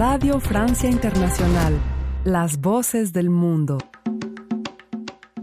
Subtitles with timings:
[0.00, 1.78] Radio Francia Internacional,
[2.24, 3.76] las voces del mundo.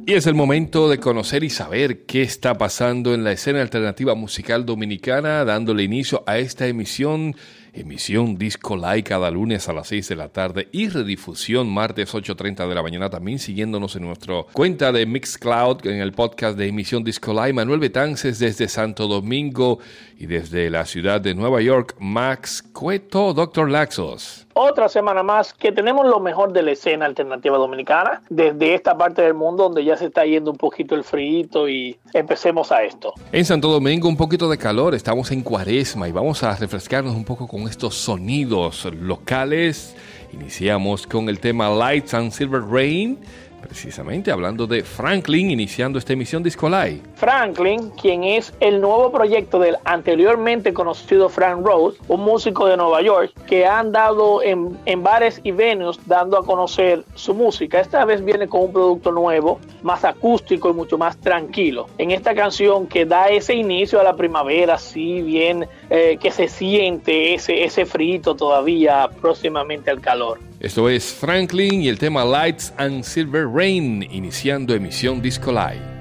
[0.04, 4.16] Y es el momento de conocer y saber qué está pasando en la escena alternativa
[4.16, 7.36] musical dominicana, dándole inicio a esta emisión
[7.80, 12.68] emisión Disco Live cada lunes a las 6 de la tarde y redifusión martes 8.30
[12.68, 17.04] de la mañana también siguiéndonos en nuestra cuenta de Mixcloud en el podcast de emisión
[17.04, 17.54] Disco Live.
[17.54, 19.80] Manuel Betances desde Santo Domingo
[20.18, 25.72] y desde la ciudad de Nueva York, Max Cueto, Doctor Laxos otra semana más que
[25.72, 29.96] tenemos lo mejor de la escena alternativa dominicana desde esta parte del mundo donde ya
[29.96, 33.14] se está yendo un poquito el frío y empecemos a esto.
[33.32, 37.24] En Santo Domingo un poquito de calor, estamos en cuaresma y vamos a refrescarnos un
[37.24, 39.96] poco con estos sonidos locales.
[40.34, 43.20] Iniciamos con el tema Lights and Silver Rain
[43.62, 47.02] Precisamente hablando de Franklin iniciando esta emisión Discolai.
[47.16, 53.02] Franklin, quien es el nuevo proyecto del anteriormente conocido Frank Rose, un músico de Nueva
[53.02, 57.80] York que ha andado en, en bares y venues dando a conocer su música.
[57.80, 61.88] Esta vez viene con un producto nuevo, más acústico y mucho más tranquilo.
[61.98, 66.48] En esta canción que da ese inicio a la primavera, así bien eh, que se
[66.48, 70.40] siente ese, ese frito todavía próximamente al calor.
[70.60, 75.97] Esto es Franklin y el tema Lights and Silver Rain, iniciando emisión Disco Live.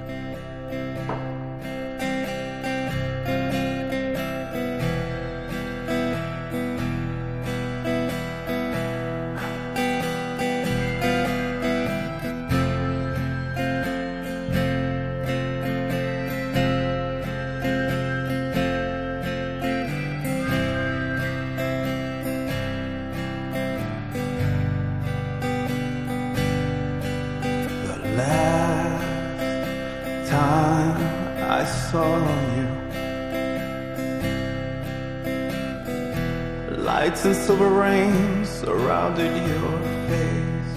[37.16, 39.78] lights and silver rain surrounded your
[40.08, 40.74] face.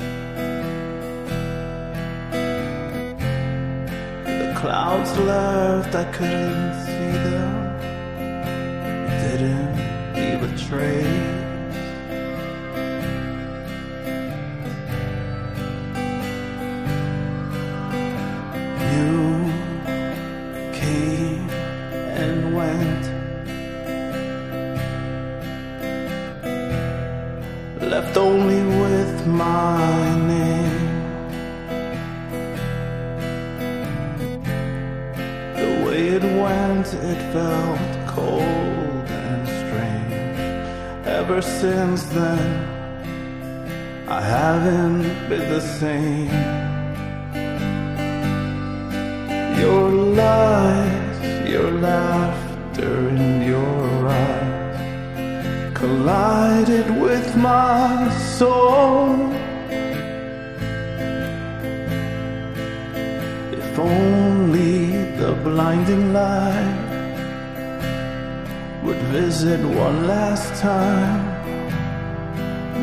[4.26, 7.39] The clouds left, I couldn't see them.
[28.02, 29.78] left only with my
[30.34, 30.88] name.
[35.60, 37.82] The way it went, it felt
[38.16, 41.08] cold and strange.
[41.20, 42.48] Ever since then,
[44.08, 46.32] I haven't been the same.
[49.62, 49.90] Your
[50.22, 53.79] lies, your laughter, and your
[55.90, 59.10] collided with my soul.
[63.58, 64.76] If only
[65.22, 66.80] the blinding light
[68.84, 71.22] would visit one last time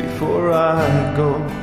[0.01, 1.56] before I go.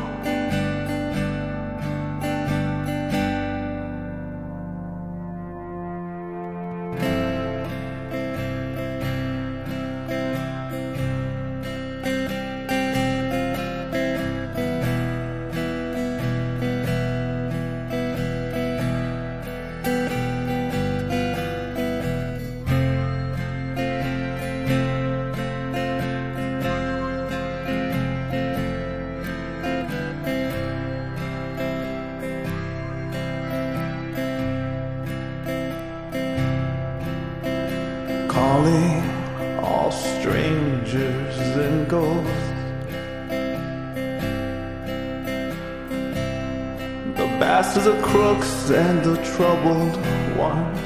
[49.36, 49.96] Troubled
[50.36, 50.80] ones.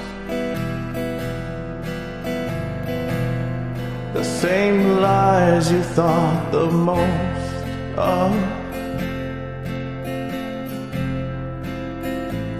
[4.15, 7.57] The same lies you thought the most
[7.99, 8.33] of.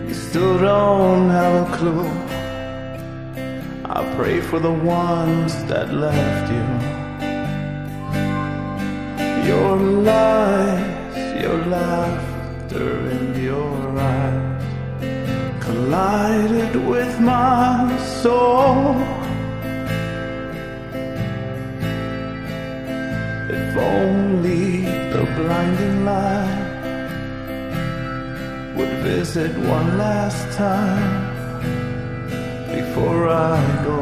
[0.07, 2.11] You still don't have a clue.
[3.97, 6.67] I pray for the ones that left you.
[9.51, 9.77] Your
[10.11, 14.48] lies, your laughter, and your eyes
[15.69, 18.97] collided with my soul.
[23.59, 24.65] If only
[25.15, 26.65] the blinding light
[28.77, 31.13] would visit one last time
[32.77, 33.99] before I go.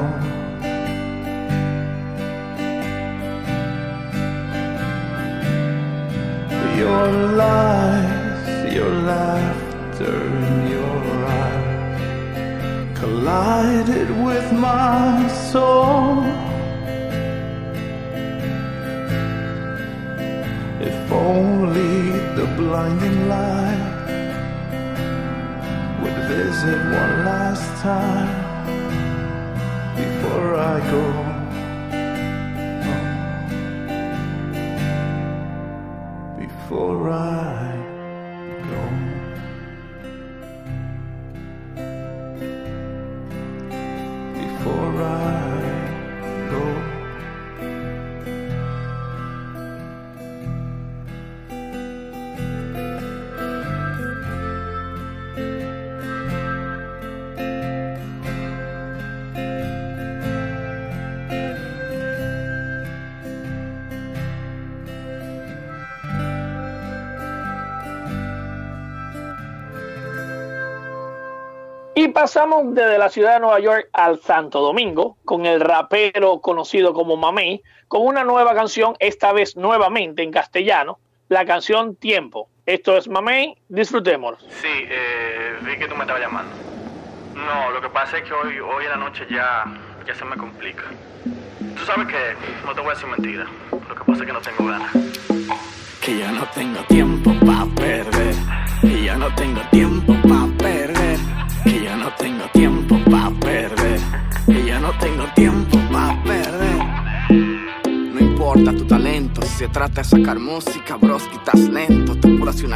[6.85, 7.07] your
[7.43, 11.06] lies, your laughter and your
[13.06, 16.25] collided with my soul.
[20.88, 21.97] If only
[22.38, 23.85] the blinding light
[26.00, 28.32] would visit one last time
[30.00, 31.06] before I go.
[36.41, 37.86] Before I
[72.26, 77.17] pasamos desde la ciudad de Nueva York al Santo Domingo con el rapero conocido como
[77.17, 82.49] Mamey, con una nueva canción, esta vez nuevamente en castellano, la canción Tiempo.
[82.67, 84.40] Esto es Mamey, disfrutémoslo.
[84.61, 86.50] Sí, eh, vi que tú me estabas llamando.
[87.32, 89.64] No, lo que pasa es que hoy, hoy en la noche ya,
[90.05, 90.82] ya se me complica.
[91.76, 92.34] Tú sabes que
[92.67, 93.46] no te voy a decir mentira.
[93.70, 94.90] Lo que pasa es que no tengo ganas.
[96.00, 98.34] Que ya no tengo tiempo pa' perder.
[98.81, 100.56] Que ya no tengo tiempo pa'
[109.56, 112.14] se trata de sacar música, bros, estás lento.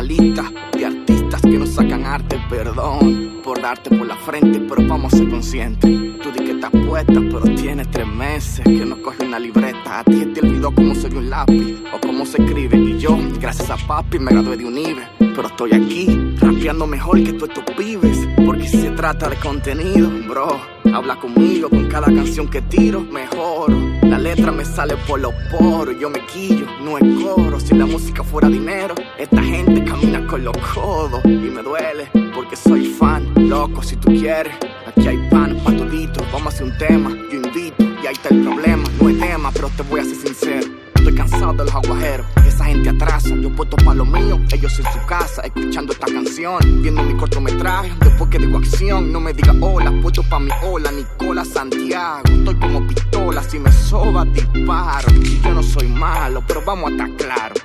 [0.03, 5.12] Lista de artistas que no sacan arte, perdón por darte por la frente, pero vamos
[5.12, 5.91] a ser conscientes.
[6.23, 10.00] Tú di que estás puesta, pero tienes tres meses que no coge una libreta.
[10.00, 12.79] A ti te olvidó cómo soy un lápiz o cómo se escribe.
[12.79, 15.19] Y yo, gracias a papi, me gradué de UNIBE.
[15.41, 18.29] Pero estoy aquí, rapeando mejor que tú estos pibes.
[18.45, 20.61] Porque se trata de contenido, bro,
[20.93, 23.73] habla conmigo con cada canción que tiro, mejor.
[24.03, 27.59] La letra me sale por los poros, yo me quillo, no es coro.
[27.59, 31.25] Si la música fuera dinero, esta gente camina con los codos.
[31.25, 34.53] Y me duele, porque soy fan, loco, si tú quieres.
[34.89, 37.83] Aquí hay pan pa' todito, vamos a hacer un tema, yo invito.
[37.83, 40.67] Y ahí está el problema, no es tema, pero te voy a ser sincero.
[40.97, 42.27] Estoy cansado de los aguajeros,
[42.61, 43.35] esa gente atrasa.
[43.37, 47.93] Yo puesto pa' lo mío, ellos en su casa, escuchando esta canción, viendo mi cortometraje.
[48.01, 52.23] Después que digo acción, no me diga hola, puesto pa' mi hola, Nicola Santiago.
[52.25, 55.09] Estoy como pistola, si me soba, disparo.
[55.43, 57.59] Yo no soy malo, pero vamos a estar claros.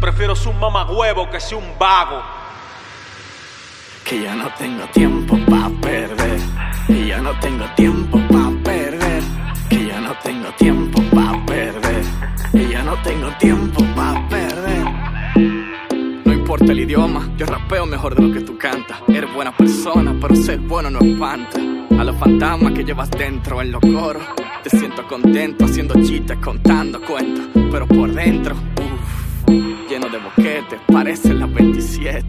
[0.00, 2.20] Prefiero ser un mamagüevo que ser un vago.
[4.04, 6.38] Que ya no tengo tiempo pa' perder.
[6.86, 9.22] Que ya no tengo tiempo pa' perder.
[9.68, 10.95] Que ya no tengo tiempo
[13.06, 14.84] tengo tiempo pa' perder.
[16.24, 18.98] No importa el idioma, yo rapeo mejor de lo que tú cantas.
[19.08, 21.60] Eres buena persona, pero ser bueno no espanta.
[21.98, 24.22] A los fantasmas que llevas dentro en los coros,
[24.62, 27.46] te siento contento haciendo chistes, contando cuentos.
[27.70, 29.48] Pero por dentro, uff,
[29.88, 32.24] lleno de boquetes, parecen las 27.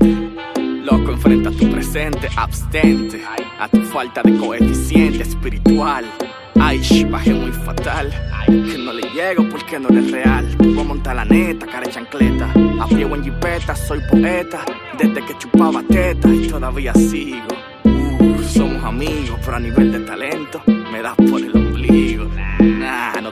[0.84, 3.24] Loco, enfrenta tu presente, abstente
[3.60, 6.06] a tu falta de coeficiente espiritual.
[6.60, 8.14] Ay, bajé muy fatal.
[8.48, 10.48] Que no le llego porque no eres real.
[10.80, 12.50] A montar la neta, cara chancleta.
[12.80, 14.64] A pie o en jipeta, soy poeta.
[14.98, 17.48] Desde que chupaba teta y todavía sigo.
[17.84, 21.57] Uh, somos amigos, pero a nivel de talento me das por el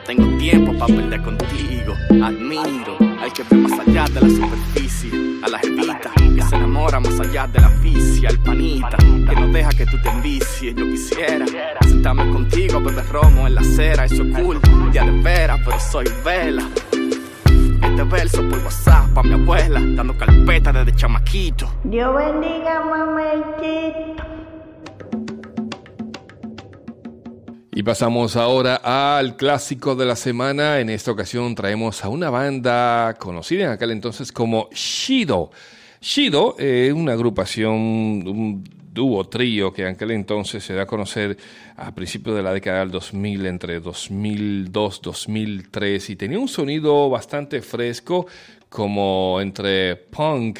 [0.05, 1.93] tengo tiempo para perder contigo.
[2.23, 5.11] Admiro al que ve más allá de la superficie.
[5.43, 8.29] A la jevita que se enamora más allá de la fisia.
[8.29, 10.75] Al panita que no deja que tú te envicies.
[10.75, 11.45] Yo quisiera
[11.83, 14.05] sentarme contigo, beber romo en la acera.
[14.05, 14.59] Eso es cool,
[14.91, 16.69] ya de veras, pero soy vela.
[17.81, 21.71] Este verso por WhatsApp pa' mi abuela, dando carpeta desde chamaquito.
[21.83, 24.34] Dios bendiga, mamacito.
[27.77, 28.79] Y pasamos ahora
[29.17, 30.79] al clásico de la semana.
[30.79, 35.51] En esta ocasión traemos a una banda conocida en aquel entonces como Shido.
[35.99, 38.63] Shido es una agrupación, un
[38.93, 41.35] dúo, trío que en aquel entonces se da a conocer
[41.75, 47.61] a principios de la década del 2000, entre 2002, 2003, y tenía un sonido bastante
[47.61, 48.25] fresco,
[48.69, 50.59] como entre punk,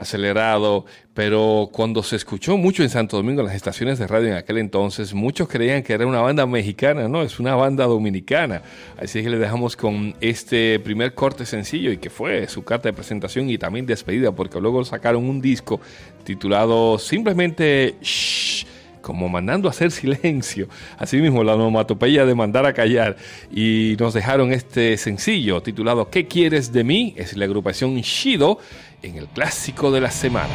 [0.00, 4.34] acelerado, pero cuando se escuchó mucho en Santo Domingo en las estaciones de radio en
[4.34, 8.62] aquel entonces, muchos creían que era una banda mexicana, no, es una banda dominicana.
[8.98, 12.94] Así que le dejamos con este primer corte sencillo y que fue su carta de
[12.94, 15.80] presentación y también despedida, porque luego sacaron un disco
[16.24, 18.64] titulado simplemente Shh,
[19.10, 23.16] como mandando a hacer silencio, así mismo la onomatopeya de mandar a callar,
[23.50, 27.12] y nos dejaron este sencillo titulado ¿Qué quieres de mí?
[27.16, 28.60] Es la agrupación Shido
[29.02, 30.54] en el clásico de la semana.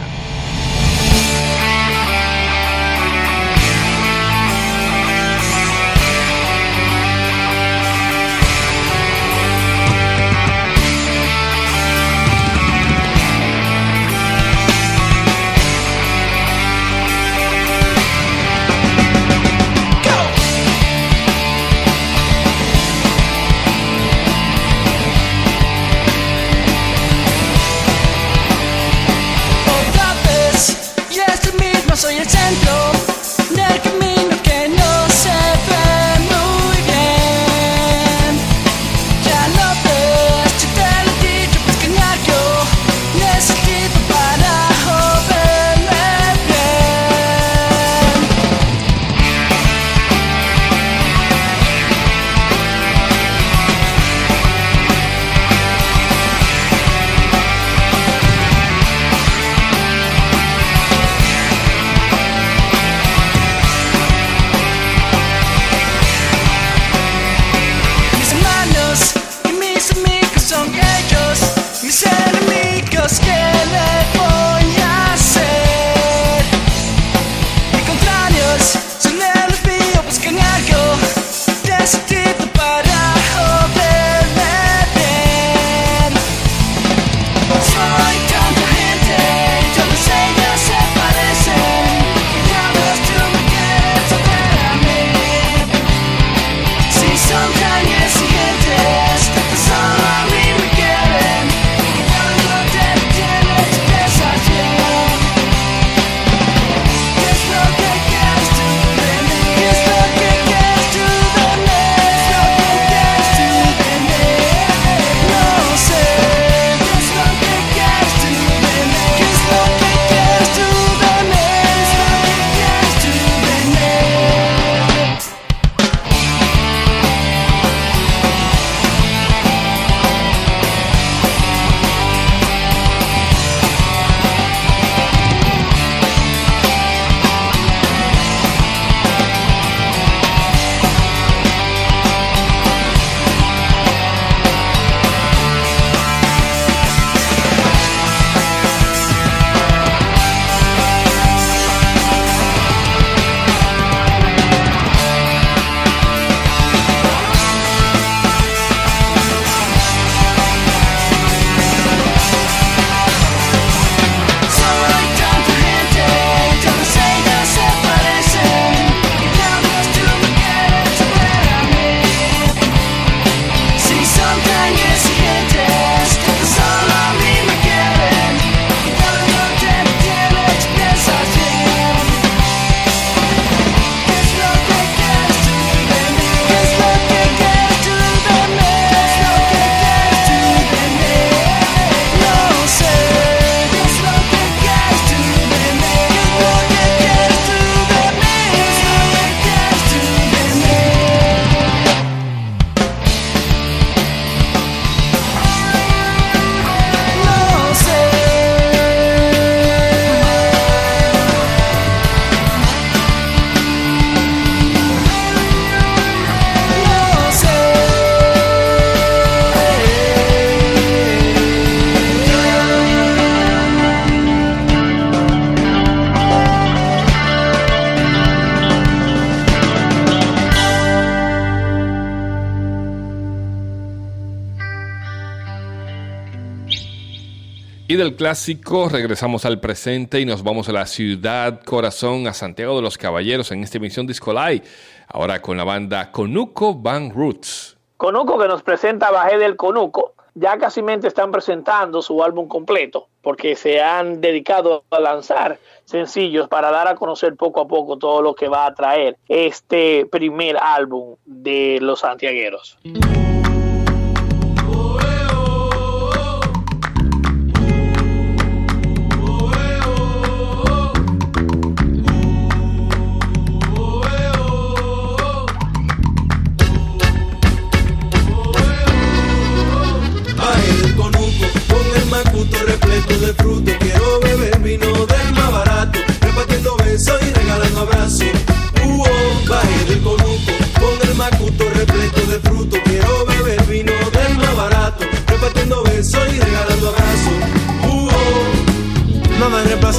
[237.94, 242.82] Del clásico regresamos al presente y nos vamos a la ciudad corazón, a Santiago de
[242.82, 244.64] los Caballeros en esta emisión Disco Live.
[245.08, 247.78] Ahora con la banda Conuco Van Roots.
[247.96, 250.16] Conuco que nos presenta Bajé del Conuco.
[250.34, 256.72] Ya casi están presentando su álbum completo porque se han dedicado a lanzar sencillos para
[256.72, 261.16] dar a conocer poco a poco todo lo que va a traer este primer álbum
[261.24, 262.78] de los santiagueros.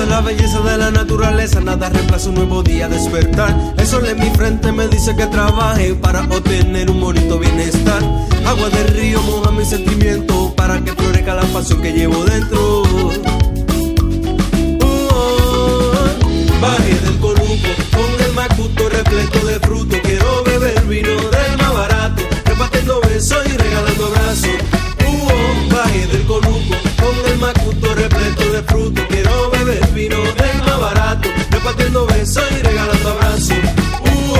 [0.08, 3.54] La belleza de la naturaleza, nada reemplaza un nuevo día despertar.
[3.76, 8.02] El sol en mi frente me dice que trabaje para obtener un bonito bienestar.
[8.46, 12.82] Agua del río moja mi sentimiento para que florezca la pasión que llevo dentro.
[16.60, 19.96] Baje del conuco con el macuto repleto de fruto.
[20.02, 23.56] Quiero beber vino del más barato, repartiendo besos y
[32.36, 33.58] repartiendo besos y regalando abrazos.
[34.02, 34.36] Uh,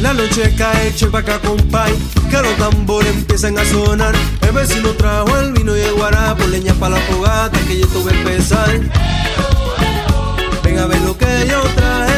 [0.00, 1.92] La noche cae, che acá compay,
[2.28, 4.14] que los tambores empiezan a sonar.
[4.40, 8.12] El vecino trajo el vino y el guarapo, leña para la fogata que yo tuve
[8.12, 8.80] empezar.
[10.64, 12.11] Ven a ver lo que yo traje.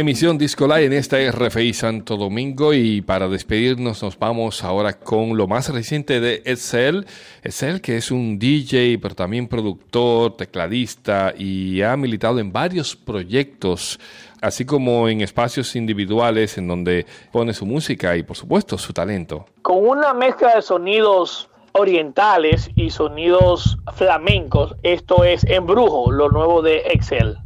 [0.00, 5.36] Emisión Disco Live en esta RFI Santo Domingo y para despedirnos nos vamos ahora con
[5.36, 7.06] lo más reciente de Edsel.
[7.42, 14.00] Edsel que es un DJ pero también productor, tecladista y ha militado en varios proyectos
[14.40, 19.44] así como en espacios individuales en donde pone su música y por supuesto su talento.
[19.60, 26.78] Con una mezcla de sonidos orientales y sonidos flamencos, esto es Embrujo, lo nuevo de
[26.86, 27.38] Excel.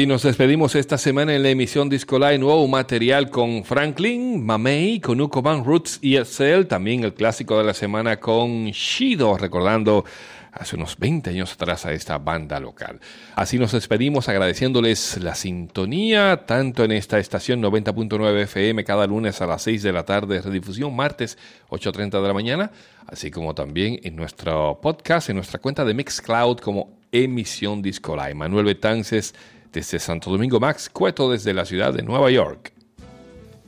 [0.00, 4.98] Así nos despedimos esta semana en la emisión Disco Live, nuevo material con Franklin, Mamey,
[4.98, 10.06] con Uco Van Roots y Excel, también el clásico de la semana con Shido, recordando
[10.52, 12.98] hace unos 20 años atrás a esta banda local.
[13.34, 19.46] Así nos despedimos agradeciéndoles la sintonía, tanto en esta estación 90.9 FM cada lunes a
[19.46, 21.36] las 6 de la tarde, redifusión martes
[21.68, 22.70] 8.30 de la mañana,
[23.06, 28.34] así como también en nuestro podcast, en nuestra cuenta de Mixcloud como emisión Disco Live.
[28.34, 29.34] Manuel Betances
[29.72, 32.72] desde Santo Domingo Max Cueto desde la ciudad de Nueva York.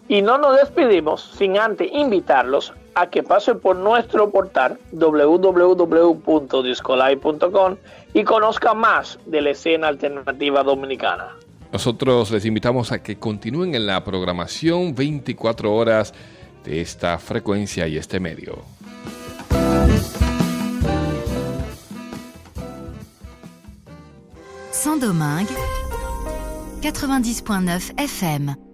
[0.08, 7.76] Y no nos despedimos sin antes invitarlos a que pasen por nuestro portal www.discolai.com
[8.12, 11.36] y conozcan más de la escena alternativa dominicana.
[11.72, 16.12] Nosotros les invitamos a que continúen en la programación 24 horas
[16.64, 18.58] de esta frecuencia y este medio.
[24.70, 25.54] Saint-Domingue
[26.82, 28.71] 90.9 FM